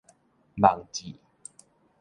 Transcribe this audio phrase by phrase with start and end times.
[0.57, 1.19] 網誌